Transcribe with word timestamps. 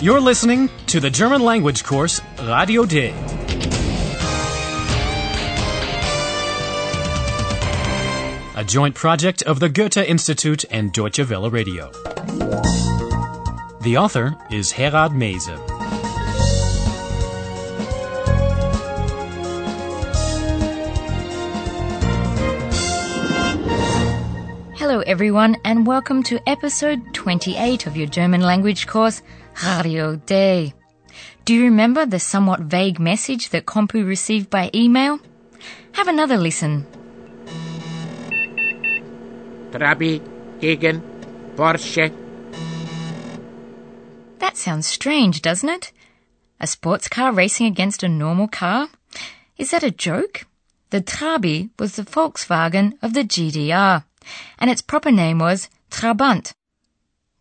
You're 0.00 0.20
listening 0.20 0.70
to 0.86 1.00
the 1.00 1.10
German 1.10 1.40
language 1.40 1.82
course 1.82 2.20
Radio 2.44 2.84
D. 2.84 3.12
A 8.54 8.64
joint 8.64 8.94
project 8.94 9.42
of 9.42 9.58
the 9.58 9.68
Goethe 9.68 9.96
Institute 9.96 10.64
and 10.70 10.92
Deutsche 10.92 11.28
Welle 11.28 11.50
Radio. 11.50 11.90
The 13.80 13.96
author 13.98 14.36
is 14.52 14.72
Herrad 14.72 15.10
Meese. 15.10 15.48
Hello, 24.76 25.00
everyone, 25.00 25.56
and 25.64 25.86
welcome 25.86 26.22
to 26.22 26.38
episode 26.48 27.12
28 27.12 27.86
of 27.88 27.96
your 27.96 28.06
German 28.06 28.40
language 28.40 28.86
course, 28.86 29.22
Radio 29.64 30.16
D. 30.16 30.72
Do 31.44 31.54
you 31.54 31.64
remember 31.64 32.06
the 32.06 32.20
somewhat 32.20 32.60
vague 32.60 33.00
message 33.00 33.50
that 33.50 33.66
Kompu 33.66 34.06
received 34.06 34.50
by 34.50 34.70
email? 34.74 35.18
Have 35.92 36.08
another 36.08 36.36
listen. 36.36 36.86
Trabi 39.70 40.20
gegen 40.60 41.02
Porsche. 41.56 42.12
That 44.38 44.56
sounds 44.56 44.86
strange, 44.86 45.42
doesn't 45.42 45.68
it? 45.68 45.92
A 46.60 46.66
sports 46.66 47.08
car 47.08 47.32
racing 47.32 47.66
against 47.66 48.02
a 48.02 48.08
normal 48.08 48.48
car? 48.48 48.88
Is 49.56 49.70
that 49.72 49.82
a 49.82 49.90
joke? 49.90 50.46
The 50.90 51.00
Trabi 51.00 51.70
was 51.78 51.96
the 51.96 52.02
Volkswagen 52.02 52.96
of 53.02 53.12
the 53.12 53.24
GDR, 53.24 54.04
and 54.58 54.70
its 54.70 54.82
proper 54.82 55.10
name 55.10 55.38
was 55.38 55.68
Trabant. 55.90 56.52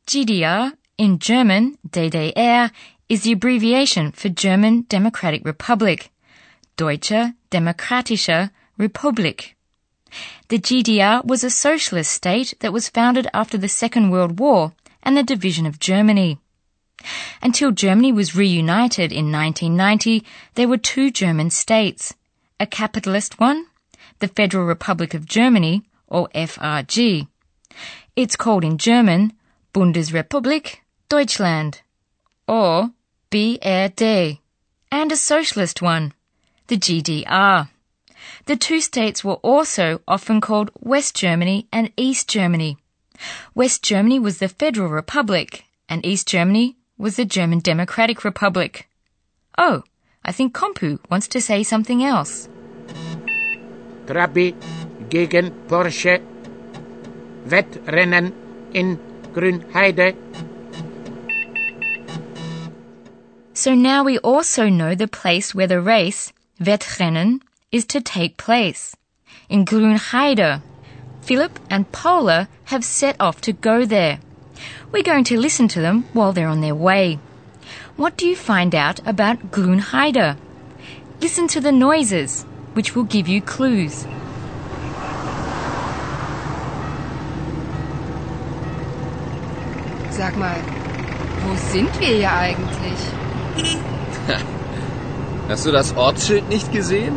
GDR, 0.05 0.73
in 0.97 1.19
German, 1.19 1.77
DDR, 1.87 2.71
is 3.07 3.21
the 3.21 3.31
abbreviation 3.31 4.11
for 4.11 4.29
German 4.29 4.81
Democratic 4.89 5.45
Republic. 5.45 6.11
Deutsche 6.75 7.33
Demokratische 7.51 8.49
Republik. 8.79 9.53
The 10.47 10.57
GDR 10.57 11.23
was 11.23 11.43
a 11.43 11.51
socialist 11.51 12.11
state 12.11 12.55
that 12.61 12.73
was 12.73 12.89
founded 12.89 13.27
after 13.33 13.57
the 13.59 13.69
Second 13.69 14.09
World 14.09 14.39
War 14.39 14.73
and 15.03 15.15
the 15.15 15.23
division 15.23 15.67
of 15.67 15.79
Germany. 15.79 16.39
Until 17.43 17.71
Germany 17.71 18.11
was 18.11 18.35
reunited 18.35 19.11
in 19.11 19.31
1990, 19.31 20.25
there 20.55 20.67
were 20.67 20.77
two 20.77 21.11
German 21.11 21.51
states. 21.51 22.15
A 22.59 22.65
capitalist 22.65 23.39
one, 23.39 23.67
the 24.17 24.27
Federal 24.27 24.65
Republic 24.65 25.13
of 25.13 25.27
Germany, 25.27 25.83
or 26.07 26.27
FRG. 26.33 27.27
It's 28.15 28.35
called 28.35 28.63
in 28.63 28.79
German 28.79 29.33
Bundesrepublik 29.75 30.77
Deutschland, 31.09 31.81
or 32.47 32.91
BRD. 33.31 34.39
And 34.91 35.11
a 35.11 35.16
socialist 35.16 35.81
one, 35.81 36.14
the 36.67 36.77
GDR. 36.77 37.69
The 38.45 38.55
two 38.58 38.81
states 38.81 39.23
were 39.23 39.36
also 39.36 40.02
often 40.08 40.41
called 40.41 40.72
West 40.80 41.16
Germany 41.16 41.67
and 41.72 41.91
East 41.95 42.27
Germany. 42.27 42.77
West 43.55 43.83
Germany 43.83 44.19
was 44.19 44.39
the 44.39 44.49
Federal 44.49 44.89
Republic, 44.89 45.64
and 45.88 46.05
East 46.05 46.27
Germany 46.27 46.75
was 46.97 47.16
the 47.16 47.25
German 47.25 47.59
Democratic 47.59 48.23
Republic. 48.23 48.89
Oh, 49.58 49.83
I 50.25 50.31
think 50.31 50.53
Kompu 50.53 50.99
wants 51.09 51.27
to 51.30 51.42
say 51.42 51.64
something 51.64 52.03
else. 52.03 52.49
Trabi 54.05 54.55
gegen 55.09 55.52
Porsche. 55.67 56.21
Wettrennen 57.45 58.33
in 58.73 58.99
Grünheide. 59.33 60.16
So 63.57 63.73
now 63.73 64.03
we 64.03 64.19
also 64.19 64.69
know 64.69 64.93
the 64.93 65.07
place 65.07 65.55
where 65.55 65.65
the 65.65 65.81
race, 65.81 66.31
Wettrennen, 66.61 67.41
is 67.71 67.85
to 67.87 67.99
take 67.99 68.37
place. 68.37 68.95
In 69.49 69.65
Grünheide. 69.65 70.61
Philip 71.23 71.59
and 71.67 71.91
Paula 71.91 72.49
have 72.65 72.85
set 72.85 73.15
off 73.19 73.41
to 73.41 73.53
go 73.53 73.83
there. 73.83 74.19
We're 74.91 75.01
going 75.01 75.23
to 75.23 75.39
listen 75.39 75.67
to 75.69 75.81
them 75.81 76.03
while 76.13 76.33
they're 76.33 76.47
on 76.47 76.61
their 76.61 76.75
way. 76.75 77.17
What 77.95 78.15
do 78.15 78.27
you 78.27 78.35
find 78.35 78.75
out 78.75 78.99
about 79.07 79.49
Grünheide? 79.49 80.37
Listen 81.19 81.47
to 81.47 81.59
the 81.59 81.71
noises, 81.71 82.43
which 82.73 82.95
will 82.95 83.05
give 83.05 83.27
you 83.27 83.41
clues. 83.41 84.05
Sag 90.11 90.37
mal, 90.37 90.61
wo 91.41 91.55
sind 91.55 91.99
wir 91.99 92.17
hier 92.17 92.31
eigentlich? 92.31 93.27
Hast 95.49 95.65
du 95.65 95.71
das 95.71 95.95
Ortsschild 95.95 96.49
nicht 96.49 96.71
gesehen? 96.71 97.15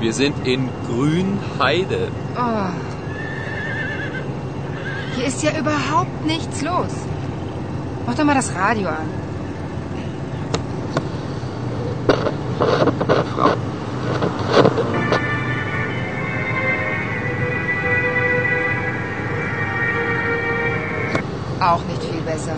Wir 0.00 0.12
sind 0.12 0.46
in 0.46 0.68
Grünheide. 0.86 2.08
Oh. 2.36 2.70
Hier 5.14 5.26
ist 5.26 5.42
ja 5.42 5.50
überhaupt 5.58 6.26
nichts 6.26 6.62
los. 6.62 6.90
Mach 8.06 8.14
doch 8.14 8.24
mal 8.24 8.34
das 8.34 8.54
Radio 8.54 8.88
an. 8.88 9.08
Auch 21.60 21.84
nicht 21.84 22.02
viel 22.02 22.20
besser. 22.22 22.56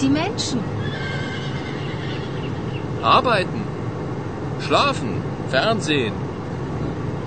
Die 0.00 0.08
Menschen? 0.08 0.60
Arbeiten, 3.02 3.62
schlafen, 4.66 5.22
Fernsehen. 5.48 6.12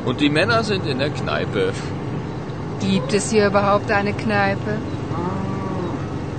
Und 0.05 0.19
die 0.19 0.29
Männer 0.29 0.63
sind 0.63 0.85
in 0.85 0.99
der 0.99 1.09
Kneipe. 1.09 1.73
Gibt 2.79 3.13
es 3.13 3.31
hier 3.31 3.47
überhaupt 3.47 3.89
eine 3.91 4.13
Kneipe? 4.13 4.77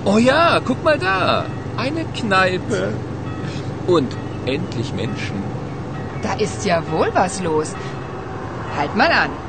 Oh 0.05 0.17
ja, 0.17 0.59
guck 0.63 0.83
mal 0.83 0.99
da. 0.99 1.45
Eine 1.77 2.05
Kneipe. 2.05 2.93
Und 3.87 4.15
endlich 4.45 4.93
Menschen. 4.93 5.43
Da 6.21 6.33
ist 6.33 6.65
ja 6.65 6.83
wohl 6.91 7.09
was 7.13 7.41
los. 7.41 7.73
Halt 8.77 8.95
mal 8.95 9.11
an. 9.11 9.44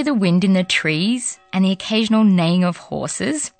Hear 0.00 0.14
the 0.14 0.14
wind 0.14 0.44
in 0.44 0.54
the 0.54 0.64
trees 0.64 1.38
and 1.52 1.62
the 1.62 1.72
occasional 1.72 2.24
neighing 2.24 2.64
of 2.64 2.88
horses? 2.88 3.52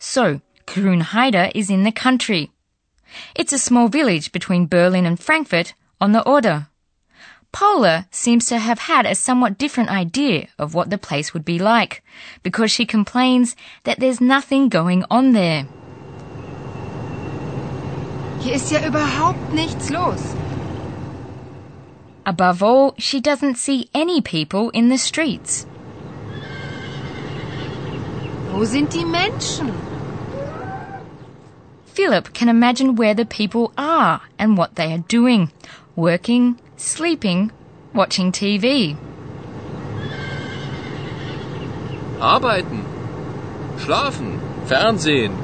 So, 0.00 0.40
Grünheide 0.66 1.52
is 1.54 1.70
in 1.70 1.84
the 1.84 1.92
country. 1.92 2.50
It's 3.36 3.52
a 3.52 3.58
small 3.58 3.86
village 3.86 4.32
between 4.32 4.66
Berlin 4.66 5.06
and 5.06 5.16
Frankfurt 5.16 5.74
on 6.00 6.10
the 6.10 6.28
Oder. 6.28 6.66
Paula 7.52 8.08
seems 8.10 8.46
to 8.46 8.58
have 8.58 8.80
had 8.80 9.06
a 9.06 9.14
somewhat 9.14 9.58
different 9.58 9.90
idea 9.90 10.48
of 10.58 10.74
what 10.74 10.90
the 10.90 10.98
place 10.98 11.32
would 11.32 11.44
be 11.44 11.60
like 11.60 12.02
because 12.42 12.72
she 12.72 12.84
complains 12.84 13.54
that 13.84 14.00
there's 14.00 14.20
nothing 14.20 14.68
going 14.68 15.04
on 15.08 15.34
there. 15.34 15.68
Hier 18.40 18.54
ist 18.54 18.72
ja 18.72 18.80
überhaupt 18.80 19.52
nichts 19.52 19.90
los. 19.90 20.34
Above 22.26 22.60
all, 22.60 22.94
she 22.98 23.20
doesn't 23.20 23.56
see 23.56 23.88
any 23.94 24.20
people 24.20 24.70
in 24.70 24.88
the 24.88 24.98
streets. 24.98 25.64
Wo 28.56 28.64
sind 28.64 28.94
die 28.94 29.04
Menschen? 29.04 29.70
Philip 31.92 32.32
can 32.32 32.48
imagine 32.48 32.96
where 32.96 33.14
the 33.14 33.26
people 33.26 33.70
are 33.76 34.22
and 34.38 34.56
what 34.56 34.76
they 34.76 34.94
are 34.94 35.04
doing 35.08 35.50
working, 35.94 36.58
sleeping, 36.78 37.50
watching 37.92 38.32
TV. 38.32 38.96
Arbeiten, 42.18 42.82
schlafen, 43.76 44.40
Fernsehen. 44.66 45.36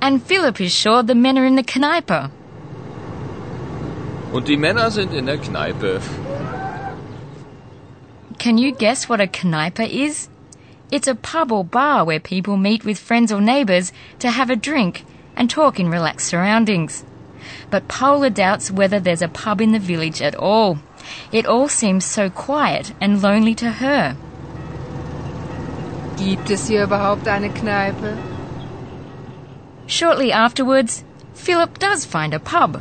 And 0.00 0.22
Philip 0.22 0.60
is 0.60 0.72
sure 0.72 1.02
the 1.02 1.16
men 1.16 1.36
are 1.36 1.44
in 1.44 1.56
the 1.56 1.64
Kneipe. 1.64 2.30
Und 4.32 4.46
die 4.46 4.56
Männer 4.56 4.92
sind 4.92 5.12
in 5.12 5.26
der 5.26 5.38
Kneipe. 5.38 6.00
Can 8.38 8.58
you 8.58 8.72
guess 8.72 9.08
what 9.08 9.20
a 9.20 9.26
Kneipe 9.26 9.88
is? 9.88 10.28
It's 10.90 11.08
a 11.08 11.14
pub 11.14 11.50
or 11.50 11.64
bar 11.64 12.04
where 12.04 12.20
people 12.20 12.56
meet 12.56 12.84
with 12.84 12.98
friends 12.98 13.32
or 13.32 13.40
neighbours 13.40 13.92
to 14.18 14.30
have 14.30 14.50
a 14.50 14.56
drink 14.56 15.04
and 15.36 15.48
talk 15.50 15.80
in 15.80 15.88
relaxed 15.88 16.28
surroundings. 16.28 17.04
But 17.70 17.88
Paula 17.88 18.30
doubts 18.30 18.70
whether 18.70 19.00
there's 19.00 19.22
a 19.22 19.28
pub 19.28 19.60
in 19.60 19.72
the 19.72 19.78
village 19.78 20.22
at 20.22 20.34
all. 20.34 20.78
It 21.32 21.46
all 21.46 21.68
seems 21.68 22.04
so 22.04 22.30
quiet 22.30 22.92
and 23.00 23.22
lonely 23.22 23.54
to 23.56 23.70
her. 23.70 24.16
Gibt 26.16 26.50
es 26.50 26.68
hier 26.68 26.84
überhaupt 26.84 27.26
eine 27.26 27.50
Kneipe? 27.50 28.16
Shortly 29.86 30.32
afterwards, 30.32 31.04
Philip 31.34 31.78
does 31.78 32.04
find 32.04 32.32
a 32.32 32.38
pub. 32.38 32.80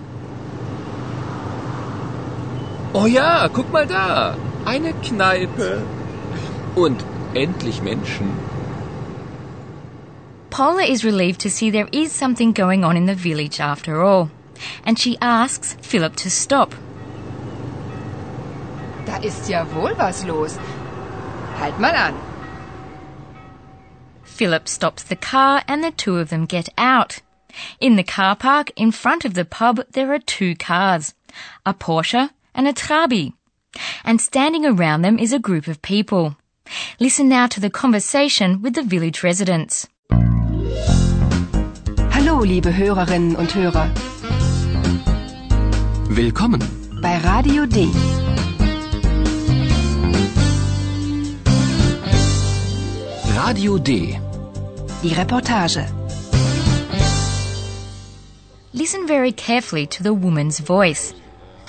Oh 2.94 3.06
ja, 3.06 3.48
guck 3.48 3.72
mal 3.72 3.86
da. 3.86 4.36
Eine 4.66 4.94
Kneipe. 4.94 5.82
Und 6.76 7.04
endlich 7.36 7.82
Menschen. 7.82 8.32
Paula 10.50 10.84
is 10.84 11.04
relieved 11.04 11.42
to 11.42 11.50
see 11.50 11.72
there 11.72 11.90
is 11.92 12.12
something 12.12 12.54
going 12.54 12.84
on 12.84 12.96
in 12.96 13.08
the 13.08 13.16
village 13.16 13.60
after 13.60 14.04
all, 14.04 14.30
and 14.86 15.00
she 15.00 15.18
asks 15.20 15.76
Philip 15.82 16.16
to 16.18 16.30
stop. 16.30 16.76
Da 19.06 19.18
ist 19.18 19.50
ja 19.50 19.66
wohl 19.74 19.96
was 19.98 20.24
los. 20.26 20.58
Halt 21.58 21.80
mal 21.80 21.96
an. 21.96 22.14
Philip 24.24 24.68
stops 24.68 25.04
the 25.04 25.16
car 25.16 25.64
and 25.68 25.84
the 25.84 25.92
two 25.92 26.18
of 26.18 26.30
them 26.30 26.46
get 26.46 26.70
out. 26.78 27.22
In 27.80 27.96
the 27.96 28.04
car 28.04 28.36
park 28.36 28.72
in 28.76 28.92
front 28.92 29.26
of 29.26 29.34
the 29.34 29.46
pub 29.46 29.82
there 29.92 30.14
are 30.14 30.20
two 30.20 30.56
cars, 30.56 31.14
a 31.66 31.74
Porsche 31.74 32.30
and 32.54 32.68
a 32.68 32.74
Trabi. 32.74 33.34
And 34.04 34.22
standing 34.22 34.66
around 34.66 35.02
them 35.02 35.18
is 35.18 35.34
a 35.34 35.40
group 35.40 35.68
of 35.68 35.82
people. 35.82 36.36
Listen 37.00 37.28
now 37.30 37.48
to 37.48 37.60
the 37.60 37.70
conversation 37.70 38.62
with 38.62 38.74
the 38.76 38.84
village 38.84 39.24
residents. 39.24 39.88
Hallo, 42.12 42.44
liebe 42.44 42.72
Hörerinnen 42.72 43.36
und 43.36 43.54
Hörer. 43.54 43.90
Willkommen. 46.10 46.62
Bei 47.02 47.18
Radio 47.18 47.66
D. 47.66 47.90
Radio 53.36 53.78
D. 53.78 54.20
Die 55.02 55.14
Reportage. 55.14 55.86
Listen 58.74 59.06
very 59.08 59.32
carefully 59.32 59.86
to 59.88 60.04
the 60.04 60.14
woman's 60.14 60.60
voice. 60.60 61.14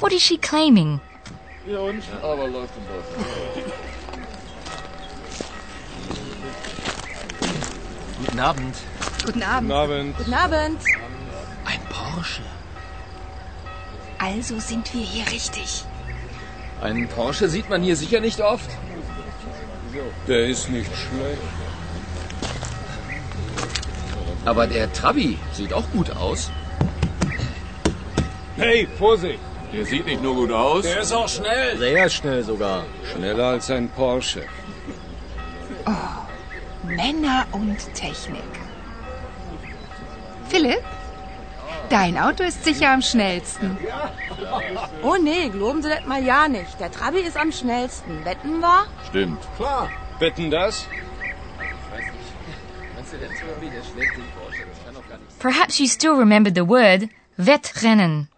What 0.00 0.12
is 0.12 0.23
she 0.23 0.37
claiming? 0.37 1.00
Guten 8.34 8.46
Abend. 8.46 8.76
Guten 9.25 9.42
Abend. 9.44 9.70
Abend. 9.70 10.16
Guten 10.19 10.34
Abend. 10.34 10.81
Ein 11.64 11.81
Porsche. 11.88 12.42
Also 14.19 14.58
sind 14.58 14.92
wir 14.92 15.02
hier 15.02 15.25
richtig. 15.31 15.84
Einen 16.82 17.06
Porsche 17.06 17.48
sieht 17.48 17.70
man 17.70 17.81
hier 17.81 17.94
sicher 17.94 18.19
nicht 18.19 18.40
oft. 18.40 18.69
Der 20.26 20.48
ist 20.48 20.69
nicht 20.69 20.90
schlecht. 20.96 21.42
Aber 24.44 24.66
der 24.66 24.92
Trabi 24.92 25.38
sieht 25.52 25.72
auch 25.72 25.88
gut 25.92 26.10
aus. 26.16 26.50
Hey, 28.56 28.88
Vorsicht! 28.98 29.38
Der 29.72 29.86
sieht 29.86 30.06
nicht 30.06 30.20
nur 30.20 30.34
gut 30.34 30.50
aus. 30.50 30.82
Der 30.82 31.02
ist 31.02 31.12
auch 31.12 31.28
schnell. 31.28 31.78
Sehr 31.78 32.10
schnell 32.10 32.42
sogar. 32.42 32.84
Schneller 33.12 33.44
als 33.50 33.70
ein 33.70 33.88
Porsche. 33.90 34.42
Männer 37.05 37.47
und 37.53 37.79
Technik. 37.93 38.53
Philipp? 40.49 40.83
Dein 41.91 42.17
Auto 42.17 42.45
ist 42.45 42.65
sicher 42.65 42.93
am 42.93 43.03
schnellsten. 43.03 43.77
Oh 45.03 45.17
nee, 45.23 45.51
glauben 45.51 45.83
Sie 45.83 45.91
das 45.91 46.06
mal 46.06 46.25
ja 46.25 46.49
nicht. 46.49 46.81
Der 46.81 46.91
Trabi 46.91 47.21
ist 47.21 47.37
am 47.37 47.53
schnellsten. 47.53 48.25
Wetten 48.25 48.61
wir? 48.61 48.87
Stimmt. 49.11 49.43
Klar. 49.59 49.91
Wetten 50.19 50.51
das? 50.51 50.87
Perhaps 55.41 55.79
you 55.79 55.87
still 55.87 56.17
remember 56.17 56.51
the 56.51 56.67
word 56.67 57.11
Wettrennen. 57.37 58.29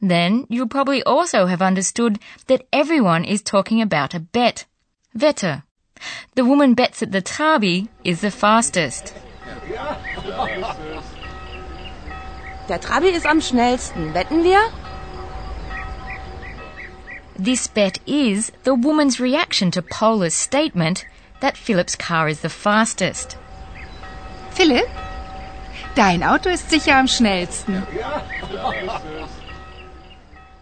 Then 0.00 0.46
you'll 0.48 0.68
probably 0.68 1.02
also 1.02 1.46
have 1.46 1.60
understood 1.60 2.20
that 2.46 2.62
everyone 2.72 3.24
is 3.24 3.42
talking 3.42 3.82
about 3.82 4.14
a 4.14 4.20
bet. 4.20 4.66
Wette. 5.14 5.64
The 6.34 6.44
woman 6.44 6.74
bets 6.74 7.00
that 7.00 7.12
the 7.12 7.22
Trabi 7.22 7.88
is 8.04 8.20
the 8.20 8.30
fastest. 8.30 9.14
Der 12.68 12.78
Trabi 12.78 13.10
ist 13.12 13.26
am 13.26 13.40
schnellsten. 13.40 14.12
Wetten 14.14 14.42
wir? 14.42 14.70
This 17.36 17.66
bet 17.66 17.98
is 18.06 18.52
the 18.62 18.74
woman's 18.74 19.18
reaction 19.18 19.70
to 19.72 19.82
Paula's 19.82 20.34
statement 20.34 21.04
that 21.40 21.56
Philip's 21.56 21.96
car 21.96 22.28
is 22.28 22.40
the 22.40 22.48
fastest. 22.48 23.36
Philip, 24.52 24.88
Dein 25.94 26.24
Auto 26.24 26.50
ist 26.50 26.70
sicher 26.70 26.92
am 26.92 27.06
schnellsten. 27.06 27.86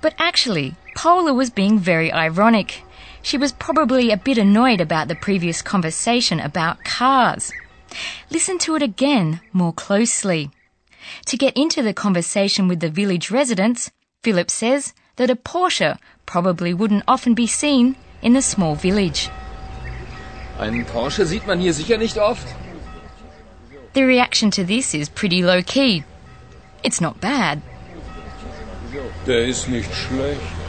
But 0.03 0.15
actually, 0.19 0.75
Paula 0.95 1.33
was 1.33 1.49
being 1.51 1.79
very 1.79 2.13
ironic. 2.13 2.83
She 3.23 3.39
was 3.39 3.53
probably 3.53 4.11
a 4.11 4.17
bit 4.17 4.37
annoyed 4.37 4.81
about 4.81 5.09
the 5.09 5.15
previous 5.15 5.63
conversation 5.63 6.41
about 6.41 6.85
cars. 6.85 7.53
Listen 8.31 8.59
to 8.59 8.75
it 8.75 8.83
again 8.83 9.41
more 9.53 9.73
closely. 9.73 10.51
To 11.27 11.37
get 11.37 11.57
into 11.57 11.83
the 11.83 11.95
conversation 11.95 12.69
with 12.69 12.81
the 12.81 12.91
village 12.91 13.31
residents, 13.31 13.91
Philip 14.23 14.51
says 14.51 14.93
that 15.17 15.31
a 15.31 15.37
Porsche 15.37 15.99
probably 16.27 16.75
wouldn't 16.75 17.05
often 17.07 17.35
be 17.35 17.47
seen 17.47 17.97
in 18.23 18.33
the 18.33 18.43
small 18.43 18.75
village. 18.75 19.31
Einen 20.59 20.85
Porsche 20.85 21.25
sieht 21.27 21.47
man 21.47 21.61
hier 21.61 21.73
sicher 21.73 21.99
nicht 21.99 22.19
oft. 22.19 22.47
The 23.95 24.05
reaction 24.05 24.51
to 24.53 24.65
this 24.65 24.95
is 24.95 25.09
pretty 25.09 25.43
low 25.43 25.63
key. 25.63 26.05
It's 26.83 27.01
not 27.01 27.21
bad. 27.21 27.63
Der 29.27 29.47
ist 29.47 29.69
nicht 29.69 29.93
schlecht. 29.95 30.62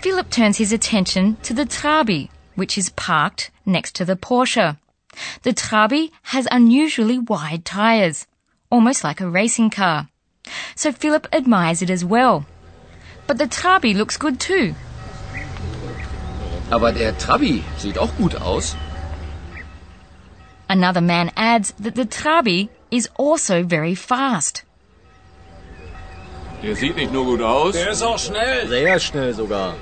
Philip 0.00 0.30
turns 0.30 0.56
his 0.56 0.72
attention 0.72 1.36
to 1.42 1.52
the 1.52 1.66
Trabi, 1.66 2.30
which 2.54 2.78
is 2.78 2.88
parked 2.88 3.50
next 3.66 3.94
to 3.96 4.06
the 4.06 4.16
Porsche. 4.16 4.78
The 5.42 5.52
Trabi 5.52 6.10
has 6.22 6.48
unusually 6.50 7.18
wide 7.18 7.66
tyres, 7.66 8.26
almost 8.70 9.04
like 9.04 9.20
a 9.20 9.28
racing 9.28 9.68
car. 9.68 10.08
So 10.74 10.90
Philip 10.90 11.26
admires 11.34 11.82
it 11.82 11.90
as 11.90 12.02
well. 12.02 12.46
But 13.26 13.36
the 13.36 13.44
Trabi 13.44 13.94
looks 13.94 14.16
good 14.16 14.40
too. 14.40 14.74
Aber 16.70 16.92
der 16.92 17.12
Trabi 17.12 17.62
sieht 17.76 17.98
auch 17.98 18.16
gut 18.16 18.34
aus. 18.36 18.76
Another 20.66 21.02
man 21.02 21.30
adds 21.36 21.72
that 21.72 21.94
the 21.94 22.06
Trabi 22.06 22.70
is 22.90 23.06
also 23.18 23.64
very 23.64 23.94
fast. 23.94 24.62
Der 26.62 26.74
sieht 26.74 26.96
nicht 26.96 27.12
nur 27.12 27.24
gut 27.26 27.42
aus. 27.42 27.74
Der 27.74 27.90
ist 27.90 28.02
auch 28.02 28.18
schnell. 28.18 28.66
Sehr 28.68 28.98
schnell 28.98 29.34
sogar. 29.34 29.74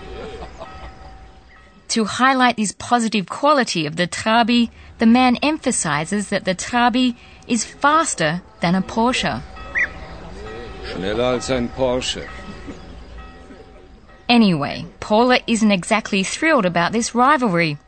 To 1.88 2.04
highlight 2.04 2.56
this 2.56 2.72
positive 2.72 3.28
quality 3.28 3.86
of 3.86 3.96
the 3.96 4.06
Trabi, 4.06 4.70
the 4.98 5.06
man 5.06 5.36
emphasizes 5.36 6.28
that 6.28 6.44
the 6.44 6.54
Trabi 6.54 7.16
is 7.46 7.64
faster 7.64 8.42
than 8.60 8.74
a 8.74 8.82
Porsche. 8.82 9.42
Schneller 10.84 11.34
als 11.34 11.50
ein 11.50 11.68
Porsche. 11.68 12.28
Anyway, 14.28 14.84
Paula 15.00 15.40
isn't 15.46 15.70
exactly 15.70 16.22
thrilled 16.22 16.66
about 16.66 16.92
this 16.92 17.14
rivalry. 17.14 17.78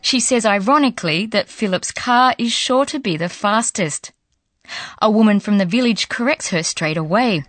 She 0.00 0.20
says 0.20 0.46
ironically 0.46 1.26
that 1.26 1.48
Philip's 1.48 1.92
car 1.92 2.34
is 2.38 2.52
sure 2.52 2.86
to 2.86 2.98
be 2.98 3.18
the 3.18 3.28
fastest. 3.28 4.12
A 5.02 5.10
woman 5.10 5.40
from 5.40 5.58
the 5.58 5.66
village 5.66 6.08
corrects 6.08 6.48
her 6.48 6.62
straight 6.62 6.96
away. 6.96 7.44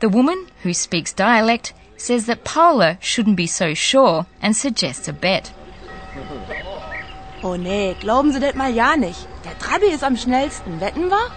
The 0.00 0.08
woman, 0.08 0.48
who 0.62 0.74
speaks 0.74 1.12
dialect, 1.12 1.72
says 1.98 2.26
that 2.26 2.44
Paula 2.44 2.96
shouldn't 3.00 3.36
be 3.36 3.46
so 3.46 3.74
sure 3.74 4.26
and 4.40 4.56
suggests 4.56 5.08
a 5.08 5.12
bet. 5.12 5.52
Oh 7.42 7.56
nee, 7.56 7.94
glauben 8.00 8.32
Sie 8.32 8.40
das 8.40 8.54
mal 8.54 8.74
ja 8.74 8.96
nicht. 8.96 9.26
Der 9.44 9.58
Trabi 9.58 9.86
ist 9.92 10.02
am 10.02 10.16
schnellsten. 10.16 10.80
Wetten 10.80 11.08
wir? 11.10 11.30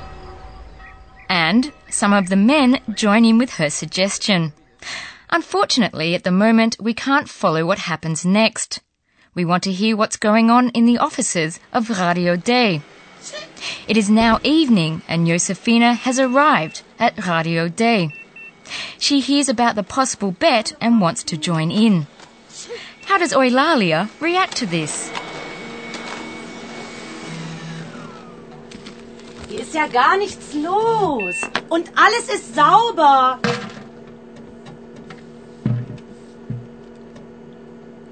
And 1.29 1.71
some 1.89 2.13
of 2.13 2.29
the 2.29 2.35
men 2.35 2.79
join 2.95 3.23
in 3.23 3.37
with 3.37 3.57
her 3.57 3.69
suggestion. 3.69 4.53
Unfortunately, 5.29 6.15
at 6.15 6.23
the 6.23 6.31
moment, 6.31 6.77
we 6.79 6.93
can't 6.93 7.29
follow 7.29 7.65
what 7.65 7.79
happens 7.79 8.25
next. 8.25 8.81
We 9.33 9.45
want 9.45 9.63
to 9.63 9.71
hear 9.71 9.95
what's 9.95 10.17
going 10.17 10.49
on 10.49 10.69
in 10.69 10.85
the 10.85 10.97
offices 10.97 11.59
of 11.71 11.89
Radio 11.89 12.35
D. 12.35 12.81
It 13.87 13.95
is 13.95 14.09
now 14.09 14.39
evening 14.43 15.03
and 15.07 15.27
Josefina 15.27 15.93
has 15.93 16.19
arrived 16.19 16.81
at 16.99 17.25
Radio 17.27 17.69
D. 17.69 18.11
She 18.99 19.19
hears 19.19 19.49
about 19.49 19.75
the 19.75 19.83
possible 19.83 20.31
bet 20.31 20.73
and 20.79 21.01
wants 21.01 21.23
to 21.25 21.37
join 21.37 21.71
in. 21.71 22.07
How 23.07 23.17
does 23.17 23.33
Eulalia 23.33 24.09
react 24.19 24.57
to 24.57 24.65
this? 24.65 25.09
Hier 29.49 29.59
ist 29.59 29.73
ja 29.73 29.87
gar 29.87 30.17
nichts 30.17 30.53
los. 30.53 31.35
Und 31.69 31.91
alles 31.95 32.29
ist 32.33 32.55
sauber. 32.55 33.39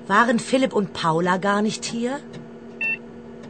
Waren 0.07 0.39
Philipp 0.39 0.73
und 0.73 0.91
Paula 0.93 1.37
gar 1.37 1.61
nicht 1.61 1.85
hier? 1.85 2.19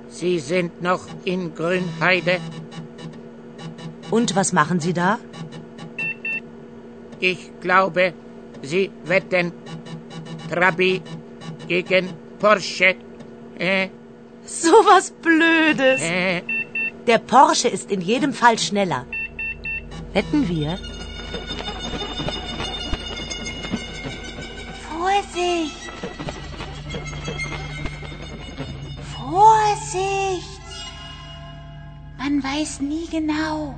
Sie 0.09 0.39
sind 0.39 0.81
noch 0.81 1.07
in 1.23 1.55
Grünheide. 1.55 2.39
Und 4.11 4.35
was 4.35 4.51
machen 4.51 4.79
sie 4.79 4.93
da? 4.93 5.19
Ich 7.19 7.51
glaube, 7.61 8.13
Sie 8.61 8.91
wetten 9.05 9.51
Trabi 10.49 11.01
gegen 11.67 12.09
Porsche. 12.39 12.95
Äh, 13.57 13.89
So 14.45 14.69
was 14.85 15.11
Blödes. 15.11 16.01
äh, 16.01 16.41
Der 17.07 17.19
Porsche 17.19 17.67
ist 17.69 17.91
in 17.91 18.01
jedem 18.01 18.33
Fall 18.33 18.57
schneller. 18.57 19.05
Wetten 20.13 20.47
wir? 20.49 20.77
Vorsicht! 24.89 25.75
Vorsicht! 29.15 30.61
Man 32.17 32.43
weiß 32.43 32.81
nie 32.81 33.07
genau. 33.09 33.75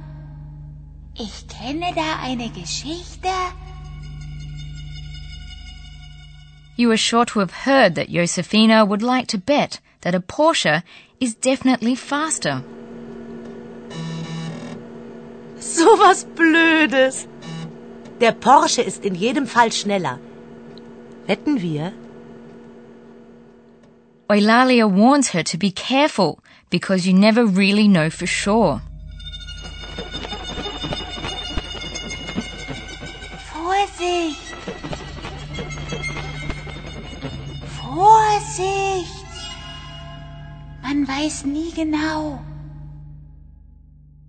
Ich 1.23 1.47
kenne 1.47 1.93
da 1.93 2.19
eine 2.23 2.49
Geschichte. 2.49 3.29
You 6.77 6.89
are 6.89 6.97
sure 6.97 7.25
to 7.25 7.39
have 7.41 7.53
heard 7.65 7.93
that 7.93 8.09
Josefina 8.09 8.85
would 8.85 9.03
like 9.03 9.27
to 9.27 9.37
bet 9.37 9.79
that 10.01 10.15
a 10.15 10.19
Porsche 10.19 10.81
is 11.19 11.35
definitely 11.35 11.95
faster. 11.95 12.63
So 15.59 15.85
was 15.99 16.23
Blödes. 16.23 17.27
Der 18.19 18.31
Porsche 18.31 18.81
ist 18.81 19.05
in 19.05 19.13
jedem 19.13 19.45
Fall 19.45 19.71
schneller. 19.71 20.17
Wetten 21.27 21.61
wir? 21.61 21.93
Eulalia 24.27 24.87
warns 24.87 25.33
her 25.35 25.43
to 25.43 25.57
be 25.57 25.71
careful 25.71 26.39
because 26.71 27.05
you 27.05 27.13
never 27.13 27.45
really 27.45 27.87
know 27.87 28.09
for 28.09 28.25
sure. 28.25 28.81
Vorsicht! 33.61 34.55
Vorsicht! 37.77 39.25
Man 40.81 41.07
weiß 41.07 41.45
nie 41.45 41.71
genau. 41.71 42.39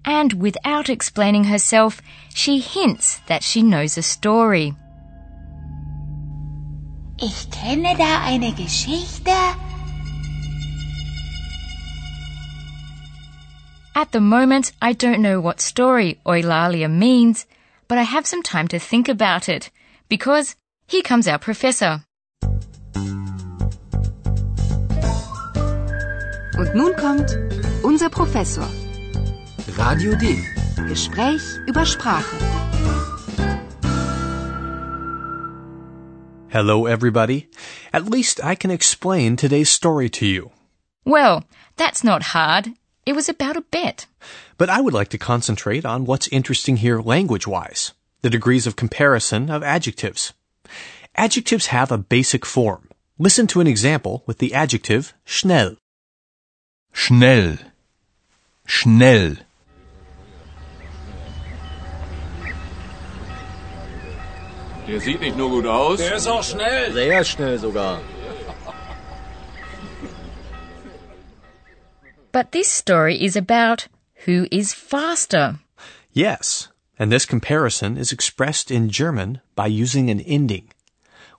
And 0.04 0.34
without 0.34 0.90
explaining 0.90 1.44
herself, 1.44 2.02
she 2.34 2.58
hints 2.58 3.20
that 3.26 3.42
she 3.42 3.62
knows 3.62 3.96
a 3.96 4.02
story. 4.02 4.74
Ich 7.18 7.48
kenne 7.50 7.96
da 7.96 8.22
eine 8.24 8.52
Geschichte. 8.52 9.32
At 13.94 14.12
the 14.12 14.20
moment, 14.20 14.72
I 14.82 14.92
don't 14.92 15.22
know 15.22 15.40
what 15.40 15.60
story 15.60 16.18
Eulalia 16.26 16.88
means, 16.90 17.46
but 17.88 17.98
I 17.98 18.02
have 18.02 18.26
some 18.26 18.42
time 18.42 18.68
to 18.68 18.78
think 18.78 19.08
about 19.08 19.48
it 19.48 19.70
because 20.08 20.56
here 20.86 21.02
comes 21.02 21.28
our 21.28 21.38
professor. 21.38 22.04
Und 26.58 26.74
nun 26.74 26.94
kommt 26.96 27.30
unser 27.82 28.08
Professor. 28.08 28.68
Radio 29.76 30.14
D. 30.14 30.38
Gespräch 30.88 31.42
über 31.66 31.84
Sprache. 31.86 32.36
Hello, 36.48 36.84
everybody. 36.86 37.48
At 37.92 38.04
least 38.10 38.44
I 38.44 38.54
can 38.54 38.70
explain 38.70 39.36
today's 39.36 39.70
story 39.70 40.10
to 40.10 40.26
you. 40.26 40.50
Well, 41.04 41.44
that's 41.76 42.04
not 42.04 42.22
hard. 42.22 42.72
It 43.04 43.14
was 43.14 43.28
about 43.28 43.56
a 43.56 43.62
bit. 43.62 44.06
But 44.59 44.71
I 44.71 44.80
would 44.80 44.94
like 44.94 45.09
to 45.09 45.18
concentrate 45.18 45.85
on 45.85 46.04
what's 46.04 46.28
interesting 46.28 46.76
here 46.76 47.00
language 47.00 47.47
wise 47.47 47.92
the 48.23 48.30
degrees 48.30 48.68
of 48.68 48.76
comparison 48.76 49.50
of 49.50 49.64
adjectives. 49.64 50.32
Adjectives 51.16 51.66
have 51.66 51.90
a 51.90 51.99
basic 51.99 52.47
form. 52.47 52.88
Listen 53.18 53.49
to 53.49 53.61
an 53.61 53.66
example 53.66 54.23
with 54.26 54.38
the 54.38 54.54
adjective 54.54 55.12
schnell. 55.25 55.76
Schnell. 56.92 57.59
Schnell. 58.64 59.38
Der 64.87 65.00
sieht 65.00 65.21
nicht 65.21 65.37
nur 65.37 65.50
gut 65.50 65.66
aus. 65.66 65.99
Der 65.99 66.14
ist 66.14 66.28
auch 66.28 66.44
schnell. 66.44 66.92
Sehr 66.92 67.25
schnell 67.25 67.59
sogar. 67.59 68.00
But 72.32 72.52
this 72.52 72.70
story 72.70 73.22
is 73.22 73.36
about 73.36 73.88
who 74.24 74.46
is 74.50 74.72
faster. 74.72 75.60
Yes, 76.12 76.68
and 76.98 77.12
this 77.12 77.26
comparison 77.26 77.98
is 77.98 78.10
expressed 78.10 78.70
in 78.70 78.88
German 78.88 79.40
by 79.54 79.66
using 79.66 80.08
an 80.08 80.20
ending. 80.20 80.72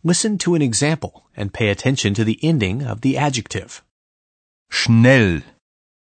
Listen 0.04 0.38
to 0.40 0.54
an 0.54 0.62
example 0.62 1.30
and 1.36 1.54
pay 1.54 1.70
attention 1.70 2.14
to 2.14 2.24
the 2.24 2.38
ending 2.44 2.84
of 2.84 3.02
the 3.02 3.18
adjective. 3.18 3.82
Schnell. 4.70 5.42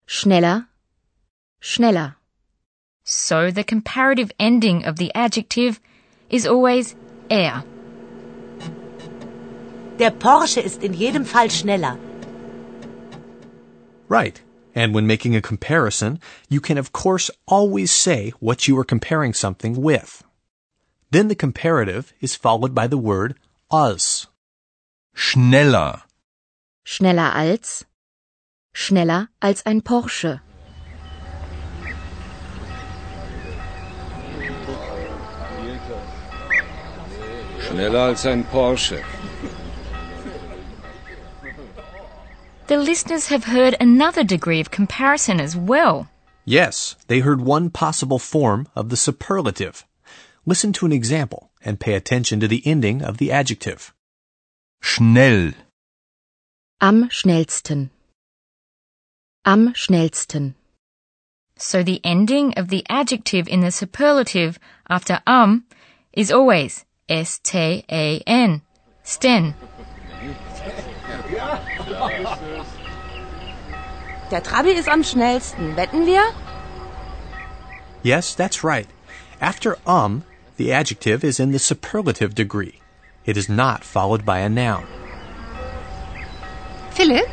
Schneller. 0.07 0.67
Schneller. 1.61 2.15
So 3.03 3.49
the 3.49 3.63
comparative 3.63 4.31
ending 4.39 4.83
of 4.85 4.97
the 4.97 5.11
adjective 5.15 5.79
is 6.29 6.45
always 6.45 6.95
er. 7.31 7.63
Der 9.97 10.11
Porsche 10.11 10.61
ist 10.61 10.83
in 10.83 10.93
jedem 10.93 11.25
Fall 11.25 11.49
schneller. 11.49 11.97
Right. 14.07 14.41
And 14.77 14.93
when 14.93 15.07
making 15.07 15.35
a 15.35 15.41
comparison, 15.41 16.19
you 16.49 16.61
can 16.61 16.77
of 16.77 16.91
course 16.91 17.31
always 17.47 17.89
say 17.89 18.31
what 18.39 18.67
you 18.67 18.77
are 18.77 18.83
comparing 18.83 19.33
something 19.33 19.81
with. 19.81 20.23
Then 21.09 21.29
the 21.29 21.41
comparative 21.45 22.13
is 22.21 22.35
followed 22.35 22.75
by 22.75 22.85
the 22.85 22.99
word 22.99 23.33
als. 23.71 24.27
Schneller. 25.15 26.03
Schneller 26.85 27.33
als. 27.33 27.85
Schneller 28.71 29.29
als 29.41 29.63
ein 29.65 29.81
Porsche. 29.81 30.41
Schneller 37.65 38.09
als 38.09 38.25
ein 38.27 38.43
Porsche. 38.43 39.03
The 42.67 42.77
listeners 42.77 43.27
have 43.27 43.45
heard 43.45 43.77
another 43.79 44.25
degree 44.25 44.59
of 44.59 44.71
comparison 44.71 45.39
as 45.39 45.55
well. 45.55 46.09
Yes, 46.43 46.97
they 47.07 47.19
heard 47.19 47.39
one 47.39 47.69
possible 47.69 48.19
form 48.19 48.67
of 48.75 48.89
the 48.89 48.97
superlative. 48.97 49.85
Listen 50.45 50.73
to 50.73 50.85
an 50.85 50.91
example 50.91 51.49
and 51.63 51.79
pay 51.79 51.93
attention 51.93 52.41
to 52.41 52.47
the 52.47 52.61
ending 52.65 53.01
of 53.01 53.19
the 53.19 53.31
adjective. 53.31 53.93
Schnell. 54.81 55.53
Am 56.81 57.07
schnellsten. 57.09 57.89
Am 59.45 59.73
schnellsten. 59.73 60.55
So 61.57 61.83
the 61.83 62.01
ending 62.03 62.53
of 62.55 62.67
the 62.67 62.85
adjective 62.89 63.47
in 63.47 63.61
the 63.61 63.71
superlative 63.71 64.59
after 64.89 65.21
am 65.25 65.65
is 66.11 66.31
always 66.31 66.85
S-T-A-N. 67.07 68.61
Sten. 69.03 69.55
Der 74.31 74.43
Trabi 74.43 74.71
ist 74.71 74.89
am 74.89 75.03
schnellsten. 75.03 75.75
Wetten 75.75 76.05
wir? 76.05 76.21
Yes, 78.03 78.35
that's 78.35 78.63
right. 78.63 78.87
After 79.39 79.77
um, 79.85 80.23
the 80.57 80.73
adjective 80.73 81.23
is 81.23 81.39
in 81.39 81.51
the 81.51 81.59
superlative 81.59 82.35
degree. 82.35 82.79
It 83.25 83.37
is 83.37 83.49
not 83.49 83.83
followed 83.83 84.25
by 84.25 84.39
a 84.39 84.49
noun. 84.49 84.85
Philipp, 86.91 87.29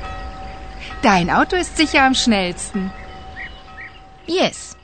dein 1.03 1.31
Auto 1.31 1.57
ist 1.57 1.77
sicher 1.77 2.01
am 2.01 2.15
schnellsten. 2.15 2.93
Yes. 4.27 4.77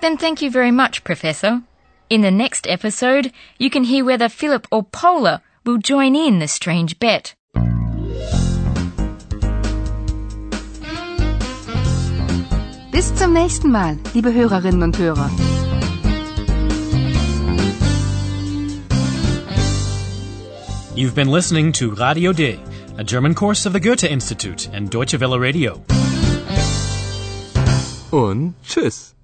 Then 0.00 0.16
thank 0.16 0.42
you 0.42 0.50
very 0.50 0.70
much, 0.70 1.04
Professor. 1.04 1.62
In 2.08 2.22
the 2.22 2.30
next 2.30 2.66
episode, 2.66 3.32
you 3.58 3.70
can 3.70 3.84
hear 3.84 4.04
whether 4.04 4.28
Philip 4.28 4.66
or 4.70 4.82
Paula 4.82 5.42
will 5.64 5.78
join 5.78 6.14
in 6.16 6.38
the 6.38 6.48
strange 6.48 6.98
bet. 6.98 7.34
Bis 13.00 13.14
zum 13.14 13.32
nächsten 13.32 13.70
Mal, 13.70 13.96
liebe 14.12 14.30
Hörerinnen 14.34 14.82
und 14.82 14.98
Hörer. 14.98 15.30
You've 20.94 21.14
been 21.14 21.30
listening 21.30 21.72
to 21.72 21.94
Radio 21.94 22.34
D, 22.34 22.58
a 22.98 23.02
German 23.02 23.34
course 23.34 23.64
of 23.64 23.72
the 23.72 23.80
Goethe 23.80 24.06
Institute 24.06 24.68
and 24.74 24.90
Deutsche 24.92 25.18
Welle 25.18 25.40
Radio. 25.40 25.82
Und 28.10 28.52
tschüss. 28.68 29.14